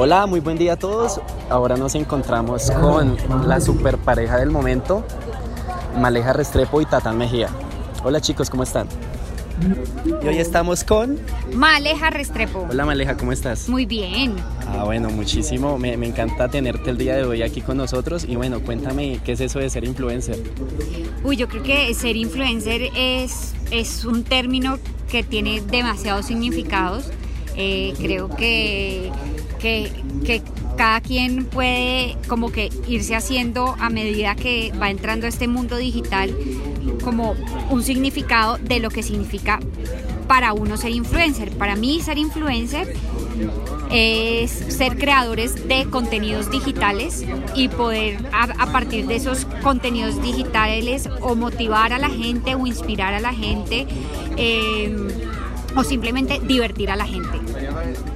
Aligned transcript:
Hola, 0.00 0.26
muy 0.26 0.38
buen 0.38 0.56
día 0.56 0.74
a 0.74 0.76
todos. 0.76 1.20
Ahora 1.50 1.76
nos 1.76 1.96
encontramos 1.96 2.70
con 2.70 3.16
la 3.48 3.60
super 3.60 3.98
pareja 3.98 4.36
del 4.36 4.48
momento, 4.48 5.04
Maleja 5.98 6.32
Restrepo 6.32 6.80
y 6.80 6.86
Tatán 6.86 7.18
Mejía. 7.18 7.48
Hola 8.04 8.20
chicos, 8.20 8.48
¿cómo 8.48 8.62
están? 8.62 8.86
Y 10.22 10.28
hoy 10.28 10.38
estamos 10.38 10.84
con... 10.84 11.18
Maleja 11.52 12.10
Restrepo. 12.10 12.68
Hola 12.70 12.86
Maleja, 12.86 13.16
¿cómo 13.16 13.32
estás? 13.32 13.68
Muy 13.68 13.86
bien. 13.86 14.36
Ah, 14.68 14.84
bueno, 14.84 15.10
muchísimo. 15.10 15.78
Me, 15.78 15.96
me 15.96 16.06
encanta 16.06 16.46
tenerte 16.46 16.90
el 16.90 16.96
día 16.96 17.16
de 17.16 17.24
hoy 17.24 17.42
aquí 17.42 17.60
con 17.60 17.76
nosotros. 17.76 18.24
Y 18.24 18.36
bueno, 18.36 18.60
cuéntame, 18.60 19.18
¿qué 19.24 19.32
es 19.32 19.40
eso 19.40 19.58
de 19.58 19.68
ser 19.68 19.82
influencer? 19.82 20.40
Uy, 21.24 21.36
yo 21.36 21.48
creo 21.48 21.64
que 21.64 21.92
ser 21.94 22.14
influencer 22.14 22.82
es, 22.94 23.52
es 23.72 24.04
un 24.04 24.22
término 24.22 24.78
que 25.10 25.24
tiene 25.24 25.60
demasiados 25.60 26.26
significados. 26.26 27.10
Eh, 27.60 27.94
creo 27.98 28.28
que, 28.28 29.10
que, 29.58 29.90
cada 30.76 31.00
quien 31.00 31.44
puede 31.44 32.16
como 32.28 32.52
que 32.52 32.70
irse 32.86 33.16
haciendo 33.16 33.74
a 33.80 33.90
medida 33.90 34.36
que 34.36 34.72
va 34.80 34.90
entrando 34.90 35.26
a 35.26 35.28
este 35.28 35.48
mundo 35.48 35.76
digital 35.76 36.32
como 37.02 37.34
un 37.70 37.82
significado 37.82 38.58
de 38.58 38.78
lo 38.78 38.88
que 38.90 39.02
significa 39.02 39.58
para 40.28 40.52
uno 40.52 40.76
ser 40.76 40.92
influencer. 40.92 41.50
Para 41.50 41.74
mí 41.74 42.00
ser 42.00 42.18
influencer 42.18 42.94
es 43.90 44.50
ser 44.50 44.98
creadores 44.98 45.66
de 45.66 45.86
contenidos 45.86 46.50
digitales 46.50 47.24
y 47.54 47.68
poder 47.68 48.18
a, 48.32 48.66
partir 48.66 49.06
de 49.06 49.16
esos 49.16 49.46
contenidos 49.62 50.22
digitales 50.22 51.08
o 51.22 51.34
motivar 51.34 51.92
a 51.92 51.98
la 51.98 52.10
gente 52.10 52.54
o 52.54 52.66
inspirar 52.66 53.14
a 53.14 53.20
la 53.20 53.32
gente 53.32 53.86
eh, 54.36 54.94
o 55.76 55.84
simplemente 55.84 56.40
divertir 56.40 56.90
a 56.90 56.96
la 56.96 57.06
gente. 57.06 57.38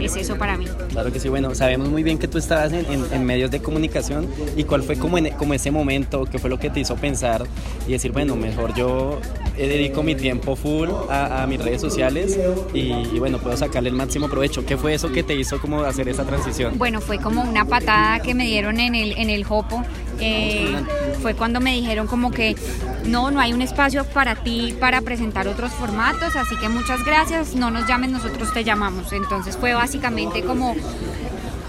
Es 0.00 0.16
eso 0.16 0.36
para 0.36 0.56
mí. 0.56 0.66
Claro 0.90 1.12
que 1.12 1.20
sí, 1.20 1.28
bueno, 1.28 1.54
sabemos 1.54 1.88
muy 1.88 2.02
bien 2.02 2.18
que 2.18 2.28
tú 2.28 2.38
estabas 2.38 2.72
en, 2.72 2.86
en, 3.12 3.24
medios 3.24 3.50
de 3.50 3.60
comunicación 3.60 4.28
y 4.56 4.64
cuál 4.64 4.82
fue 4.82 4.96
como, 4.96 5.18
en, 5.18 5.30
como 5.30 5.54
ese 5.54 5.70
momento, 5.70 6.24
qué 6.24 6.38
fue 6.38 6.50
lo 6.50 6.58
que 6.58 6.70
te 6.70 6.80
hizo 6.80 6.96
pensar 6.96 7.44
y 7.86 7.92
decir, 7.92 8.12
bueno, 8.12 8.36
mejor 8.36 8.74
yo 8.74 9.20
dedico 9.56 10.02
mi 10.02 10.14
tiempo 10.14 10.56
full 10.56 10.88
a, 11.10 11.46
mis 11.48 11.62
redes 11.62 11.80
sociales 11.80 12.38
y, 12.72 12.92
y, 12.92 13.18
bueno, 13.18 13.38
puedo 13.38 13.56
sacarle 13.56 13.88
el 13.88 13.94
máximo 13.94 14.28
provecho. 14.28 14.64
¿Qué 14.64 14.76
fue 14.76 14.94
eso 14.94 15.12
que 15.12 15.22
te 15.22 15.34
hizo 15.34 15.60
como 15.60 15.82
hacer 15.82 16.08
esa 16.08 16.24
transición? 16.24 16.78
Bueno, 16.78 17.00
fue 17.00 17.18
como 17.18 17.42
una 17.42 17.64
patada 17.64 18.20
que 18.20 18.34
me 18.34 18.44
dieron 18.44 18.80
en 18.80 18.94
el, 18.94 19.12
en 19.12 19.30
el 19.30 19.44
jopo. 19.44 19.84
Eh, 20.20 20.74
fue 21.20 21.34
cuando 21.34 21.60
me 21.60 21.74
dijeron 21.74 22.06
como 22.06 22.30
que 22.30 22.56
no, 23.04 23.30
no 23.30 23.40
hay 23.40 23.52
un 23.52 23.62
espacio 23.62 24.04
para 24.04 24.36
ti 24.36 24.74
para 24.78 25.00
presentar 25.00 25.48
otros 25.48 25.72
formatos, 25.72 26.36
así 26.36 26.56
que 26.56 26.68
muchas 26.68 27.04
gracias, 27.04 27.54
no 27.54 27.70
nos 27.70 27.86
llames, 27.86 28.10
nosotros 28.10 28.52
te 28.52 28.64
llamamos. 28.64 29.12
Entonces 29.12 29.56
fue 29.56 29.74
básicamente 29.74 30.42
como 30.42 30.74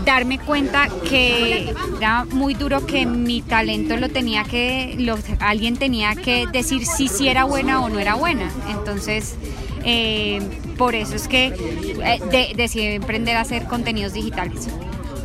darme 0.05 0.39
cuenta 0.39 0.87
que 1.09 1.73
era 1.97 2.25
muy 2.25 2.53
duro 2.53 2.85
que 2.85 3.05
mi 3.05 3.41
talento 3.41 3.97
lo 3.97 4.09
tenía 4.09 4.43
que, 4.43 4.95
lo, 4.99 5.17
alguien 5.39 5.77
tenía 5.77 6.15
que 6.15 6.45
decir 6.51 6.85
si 6.85 7.07
sí 7.07 7.27
era 7.27 7.43
buena 7.43 7.81
o 7.81 7.89
no 7.89 7.99
era 7.99 8.15
buena. 8.15 8.51
Entonces, 8.69 9.35
eh, 9.83 10.39
por 10.77 10.95
eso 10.95 11.15
es 11.15 11.27
que 11.27 11.47
eh, 11.47 12.19
de, 12.31 12.53
decidí 12.55 12.85
emprender 12.85 13.35
a 13.35 13.41
hacer 13.41 13.65
contenidos 13.65 14.13
digitales. 14.13 14.67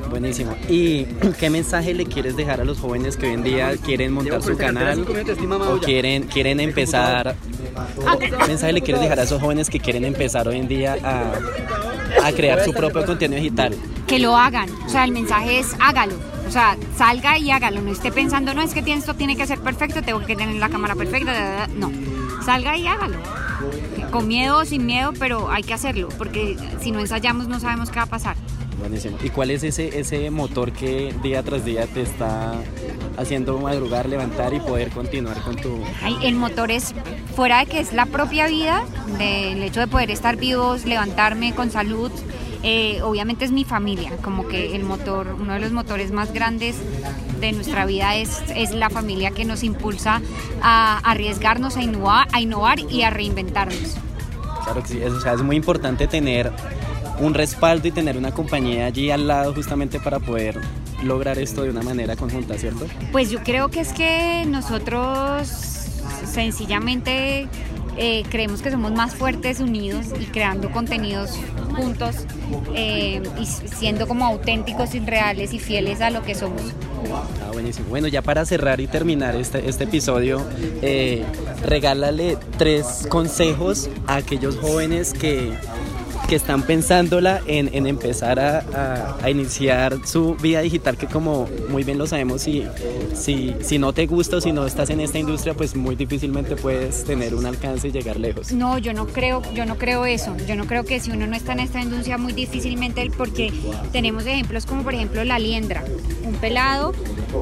Buenísimo. 0.09 0.57
¿Y 0.69 1.05
qué 1.39 1.51
mensaje 1.51 1.95
le 1.95 2.07
quieres 2.07 2.37
dejar 2.37 2.61
a 2.61 2.65
los 2.65 2.81
jóvenes 2.81 3.17
que 3.17 3.27
hoy 3.27 3.35
en 3.35 3.43
día 3.43 3.77
quieren 3.77 4.13
montar 4.13 4.43
su 4.43 4.57
canal 4.57 5.07
o 5.69 5.79
quieren, 5.79 6.25
quieren 6.25 6.59
empezar? 6.59 7.37
¿Qué 8.19 8.47
mensaje 8.49 8.73
le 8.73 8.83
quieres 8.83 9.03
dejar 9.03 9.21
a 9.21 9.23
esos 9.23 9.41
jóvenes 9.41 9.71
que 9.71 9.79
quieren 9.79 10.05
empezar 10.05 10.49
hoy 10.49 10.59
en 10.59 10.69
día 10.69 10.97
a, 11.03 11.33
a 12.23 12.33
crear 12.33 12.65
su 12.65 12.73
propio 12.73 13.05
contenido 13.05 13.41
digital? 13.41 13.77
Que 14.07 14.19
lo 14.19 14.37
hagan. 14.37 14.69
O 14.87 14.89
sea, 14.89 15.05
el 15.05 15.13
mensaje 15.13 15.59
es 15.59 15.75
hágalo. 15.81 16.15
O 16.47 16.51
sea, 16.51 16.77
salga 16.97 17.39
y 17.39 17.51
hágalo. 17.51 17.81
No 17.81 17.93
esté 17.93 18.11
pensando, 18.11 18.55
no, 18.55 18.63
es 18.63 18.75
que 18.75 18.81
esto 18.93 19.15
tiene 19.15 19.37
que 19.37 19.47
ser 19.47 19.61
perfecto, 19.61 20.03
tengo 20.03 20.21
que 20.25 20.35
tener 20.35 20.57
la 20.57 20.69
cámara 20.69 20.97
perfecta. 20.97 21.69
No, 21.77 21.93
salga 22.45 22.77
y 22.77 22.87
hágalo. 22.87 23.19
Con 24.11 24.27
miedo 24.27 24.59
o 24.59 24.65
sin 24.65 24.87
miedo, 24.87 25.13
pero 25.19 25.51
hay 25.51 25.63
que 25.63 25.75
hacerlo, 25.75 26.09
porque 26.19 26.57
si 26.81 26.91
no 26.91 26.99
ensayamos 26.99 27.47
no 27.47 27.61
sabemos 27.61 27.91
qué 27.91 27.97
va 27.97 28.03
a 28.03 28.07
pasar. 28.07 28.37
Buenísimo. 28.81 29.19
¿Y 29.23 29.29
cuál 29.29 29.51
es 29.51 29.63
ese, 29.63 30.01
ese 30.01 30.31
motor 30.31 30.73
que 30.73 31.15
día 31.23 31.43
tras 31.43 31.65
día 31.65 31.87
te 31.87 32.03
está 32.03 32.55
haciendo 33.21 33.59
madrugar, 33.59 34.09
levantar 34.09 34.55
y 34.55 34.61
poder 34.61 34.91
continuar 34.91 35.41
con 35.43 35.57
tu... 35.57 35.83
Ay, 36.03 36.17
el 36.23 36.35
motor 36.35 36.71
es, 36.71 36.95
fuera 37.37 37.61
de 37.61 37.67
que 37.67 37.81
es 37.81 37.93
la 37.93 38.07
propia 38.07 38.47
vida, 38.47 38.85
del 39.19 39.63
hecho 39.63 39.81
de 39.81 39.87
poder 39.87 40.11
estar 40.11 40.37
vivos, 40.37 40.85
levantarme 40.85 41.55
con 41.55 41.71
salud, 41.71 42.11
eh, 42.63 43.01
obviamente 43.03 43.45
es 43.45 43.53
mi 43.53 43.65
familia, 43.65 44.13
como 44.23 44.47
que 44.47 44.77
el 44.77 44.85
motor, 44.85 45.37
uno 45.39 45.55
de 45.55 45.61
los 45.61 45.73
motores 45.73 46.13
más 46.13 46.33
grandes 46.33 46.77
de 47.41 47.53
nuestra 47.53 47.87
vida 47.87 48.17
es, 48.17 48.43
es 48.55 48.73
la 48.73 48.91
familia 48.91 49.31
que 49.31 49.45
nos 49.45 49.63
impulsa 49.63 50.21
a 50.63 50.99
arriesgarnos, 50.99 51.77
a 51.77 51.83
innovar, 51.83 52.29
a 52.33 52.41
innovar 52.41 52.81
y 52.81 53.03
a 53.03 53.11
reinventarnos. 53.11 53.97
Claro 54.65 54.83
que 54.83 54.89
sí, 54.89 54.99
es, 55.03 55.13
o 55.13 55.21
sea, 55.21 55.33
es 55.33 55.43
muy 55.43 55.57
importante 55.57 56.07
tener 56.07 56.53
un 57.19 57.35
respaldo 57.35 57.89
y 57.89 57.93
tener 57.93 58.17
una 58.17 58.33
compañía 58.33 58.87
allí 58.87 59.11
al 59.11 59.27
lado 59.27 59.55
justamente 59.55 59.99
para 60.01 60.21
poder 60.21 60.61
lograr 61.03 61.39
esto 61.39 61.63
de 61.63 61.71
una 61.71 61.83
manera 61.83 62.17
conjunta, 62.17 62.57
¿cierto? 62.59 62.87
Pues 63.13 63.31
yo 63.31 63.43
creo 63.43 63.69
que 63.69 63.81
es 63.81 63.93
que 63.93 64.45
nosotros 64.47 65.49
sencillamente 66.27 67.49
eh, 67.97 68.23
creemos 68.31 68.63
que 68.63 68.71
somos 68.71 68.93
más 68.93 69.15
fuertes 69.15 69.61
unidos 69.61 70.07
y 70.19 70.25
creando 70.25 70.71
contenidos 70.71 71.39
juntos 71.77 72.17
eh, 72.75 73.23
y 73.39 73.47
siendo 73.47 74.07
como 74.07 74.25
auténticos 74.25 74.95
y 74.95 75.01
reales 75.01 75.53
y 75.53 75.59
fieles 75.59 76.01
a 76.01 76.11
lo 76.11 76.23
que 76.23 76.35
somos. 76.35 76.63
Ah, 77.13 77.51
buenísimo. 77.53 77.89
Bueno, 77.89 78.09
ya 78.09 78.23
para 78.23 78.45
cerrar 78.45 78.81
y 78.81 78.87
terminar 78.87 79.37
este, 79.37 79.69
este 79.69 79.85
episodio, 79.85 80.43
eh, 80.83 81.25
regálale 81.65 82.39
tres 82.59 83.07
consejos 83.09 83.91
a 84.07 84.17
aquellos 84.17 84.57
jóvenes 84.57 85.13
que 85.13 85.53
que 86.31 86.37
están 86.37 86.63
pensándola 86.63 87.41
en, 87.49 87.75
en 87.75 87.89
empezar 87.89 88.39
a, 88.39 89.17
a, 89.21 89.31
iniciar 89.31 89.97
su 90.07 90.37
vida 90.37 90.61
digital, 90.61 90.97
que 90.97 91.09
como 91.09 91.49
muy 91.69 91.83
bien 91.83 91.99
lo 91.99 92.07
sabemos, 92.07 92.43
si, 92.43 92.65
si, 93.15 93.57
si 93.61 93.81
no 93.81 93.93
te 93.93 94.07
gusta 94.07 94.37
o 94.37 94.41
si 94.41 94.53
no 94.53 94.65
estás 94.65 94.91
en 94.91 95.01
esta 95.01 95.19
industria, 95.19 95.55
pues 95.55 95.75
muy 95.75 95.97
difícilmente 95.97 96.55
puedes 96.55 97.03
tener 97.03 97.35
un 97.35 97.47
alcance 97.47 97.89
y 97.89 97.91
llegar 97.91 98.21
lejos. 98.21 98.53
No, 98.53 98.79
yo 98.79 98.93
no 98.93 99.09
creo, 99.09 99.43
yo 99.55 99.67
no 99.67 99.77
creo 99.77 100.07
eso. 100.07 100.37
Yo 100.47 100.55
no 100.55 100.67
creo 100.67 100.85
que 100.85 101.01
si 101.01 101.11
uno 101.11 101.27
no 101.27 101.35
está 101.35 101.53
en 101.55 101.61
esta 101.61 101.81
industria, 101.81 102.17
muy 102.17 102.33
difícilmente, 102.33 103.11
porque 103.11 103.53
tenemos 103.91 104.25
ejemplos 104.25 104.67
como 104.67 104.85
por 104.85 104.95
ejemplo 104.95 105.25
La 105.25 105.41
Liendra, 105.41 105.83
un 106.25 106.35
pelado 106.35 106.93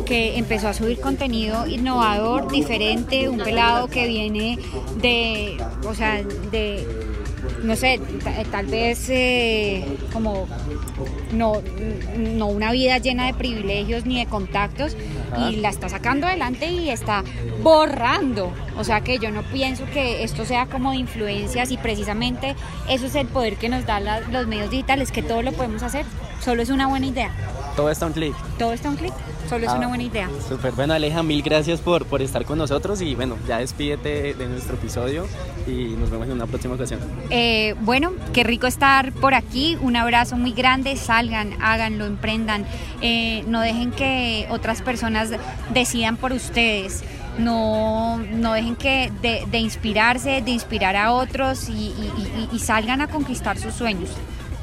que 0.06 0.38
empezó 0.38 0.68
a 0.68 0.72
subir 0.72 0.98
contenido 0.98 1.66
innovador, 1.66 2.50
diferente, 2.50 3.28
un 3.28 3.36
pelado 3.36 3.88
que 3.88 4.06
viene 4.06 4.58
de, 5.02 5.62
o 5.86 5.94
sea, 5.94 6.22
de 6.50 6.97
no 7.62 7.76
sé, 7.76 8.00
tal 8.50 8.66
vez 8.66 9.08
eh, 9.10 9.84
como 10.12 10.46
no, 11.32 11.54
no 12.16 12.46
una 12.46 12.72
vida 12.72 12.98
llena 12.98 13.26
de 13.26 13.34
privilegios 13.34 14.06
ni 14.06 14.18
de 14.18 14.26
contactos 14.26 14.96
Ajá. 15.32 15.50
y 15.50 15.56
la 15.56 15.68
está 15.68 15.88
sacando 15.88 16.26
adelante 16.26 16.70
y 16.70 16.90
está 16.90 17.24
borrando. 17.62 18.52
O 18.78 18.84
sea 18.84 19.00
que 19.00 19.18
yo 19.18 19.30
no 19.30 19.42
pienso 19.42 19.84
que 19.86 20.22
esto 20.22 20.44
sea 20.44 20.66
como 20.66 20.92
de 20.92 20.98
influencias 20.98 21.70
y 21.70 21.76
precisamente 21.76 22.54
eso 22.88 23.06
es 23.06 23.14
el 23.14 23.26
poder 23.26 23.56
que 23.56 23.68
nos 23.68 23.86
dan 23.86 24.04
los 24.30 24.46
medios 24.46 24.70
digitales, 24.70 25.10
que 25.10 25.22
todo 25.22 25.42
lo 25.42 25.52
podemos 25.52 25.82
hacer, 25.82 26.06
solo 26.40 26.62
es 26.62 26.70
una 26.70 26.86
buena 26.86 27.06
idea. 27.06 27.30
Todo 27.78 27.90
está 27.90 28.06
un 28.06 28.12
clic. 28.12 28.34
Todo 28.58 28.72
está 28.72 28.88
un 28.90 28.96
clic. 28.96 29.12
Solo 29.48 29.64
es 29.64 29.70
ah, 29.70 29.76
una 29.76 29.86
buena 29.86 30.02
idea. 30.02 30.28
Súper. 30.48 30.72
Bueno, 30.72 30.94
Aleja, 30.94 31.22
mil 31.22 31.42
gracias 31.42 31.80
por, 31.80 32.06
por 32.06 32.20
estar 32.22 32.44
con 32.44 32.58
nosotros 32.58 33.00
y 33.00 33.14
bueno, 33.14 33.36
ya 33.46 33.58
despídete 33.58 34.34
de 34.34 34.48
nuestro 34.48 34.74
episodio 34.74 35.28
y 35.64 35.94
nos 35.96 36.10
vemos 36.10 36.26
en 36.26 36.32
una 36.32 36.48
próxima 36.48 36.74
ocasión. 36.74 36.98
Eh, 37.30 37.76
bueno, 37.82 38.14
qué 38.32 38.42
rico 38.42 38.66
estar 38.66 39.12
por 39.12 39.32
aquí. 39.32 39.78
Un 39.80 39.94
abrazo 39.94 40.36
muy 40.36 40.50
grande. 40.50 40.96
Salgan, 40.96 41.54
háganlo, 41.62 42.06
emprendan. 42.06 42.66
Eh, 43.00 43.44
no 43.46 43.60
dejen 43.60 43.92
que 43.92 44.48
otras 44.50 44.82
personas 44.82 45.30
decidan 45.72 46.16
por 46.16 46.32
ustedes. 46.32 47.04
No, 47.38 48.18
no 48.18 48.54
dejen 48.54 48.74
que 48.74 49.12
de, 49.22 49.44
de 49.48 49.58
inspirarse, 49.58 50.42
de 50.42 50.50
inspirar 50.50 50.96
a 50.96 51.12
otros 51.12 51.68
y, 51.68 51.72
y, 51.74 52.48
y, 52.52 52.56
y 52.56 52.58
salgan 52.58 53.02
a 53.02 53.06
conquistar 53.06 53.56
sus 53.56 53.74
sueños. 53.74 54.10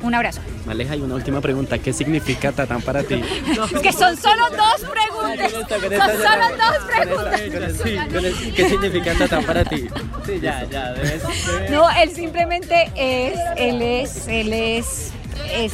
Un 0.06 0.14
abrazo. 0.14 0.40
Maleja, 0.68 0.96
y 0.96 1.02
una 1.02 1.16
última 1.16 1.42
pregunta. 1.42 1.80
¿Qué 1.80 1.92
significa 1.92 2.52
Tatán 2.52 2.84
para 2.84 3.02
ti? 3.02 3.16
Es 3.74 3.82
que 3.82 3.92
son 3.92 4.16
solo 4.16 4.50
dos 4.52 4.88
preguntas. 4.88 5.52
Son 5.52 5.68
solo 5.68 6.46
dos 6.58 6.78
preguntas. 6.86 7.42
¿Qué 8.56 8.70
significa 8.70 9.16
Tatán 9.16 9.44
para 9.46 9.66
ti? 9.66 9.88
Sí, 10.28 10.40
ya, 10.40 10.64
ya. 10.70 10.94
Debes, 10.94 11.24
debes. 11.48 11.72
No, 11.72 11.90
él 11.90 12.12
simplemente 12.12 12.92
es, 12.96 13.40
él 13.58 13.82
es, 13.82 14.28
él 14.28 14.54
es, 14.54 15.12
es, 15.52 15.74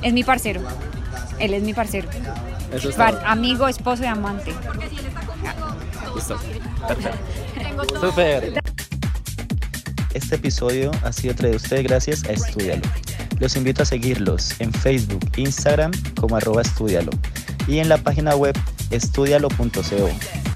es 0.00 0.12
mi 0.14 0.24
parcero. 0.24 0.62
Él 1.38 1.52
es 1.52 1.62
mi 1.62 1.74
parcero. 1.74 2.08
Eso 2.72 2.90
Par, 2.92 3.22
amigo, 3.26 3.68
esposo 3.68 4.02
y 4.02 4.06
amante. 4.06 4.54
Listo. 6.14 6.38
Perfecto. 6.86 8.00
Súper. 8.00 8.62
Este 10.14 10.36
episodio 10.36 10.90
ha 11.02 11.12
sido 11.12 11.34
traído 11.34 11.56
a 11.56 11.60
ustedes 11.62 11.84
gracias 11.84 12.24
a 12.24 12.32
Estudialo. 12.32 12.82
Los 13.38 13.56
invito 13.56 13.82
a 13.82 13.86
seguirlos 13.86 14.60
en 14.60 14.72
Facebook, 14.72 15.20
Instagram 15.36 15.92
como 16.20 16.36
arroba 16.36 16.62
estudialo 16.62 17.10
y 17.66 17.78
en 17.78 17.88
la 17.88 17.98
página 17.98 18.34
web 18.34 18.56
estudialo.co. 18.90 20.47